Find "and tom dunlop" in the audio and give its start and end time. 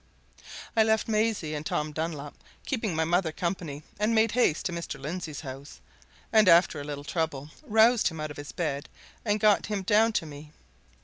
1.53-2.33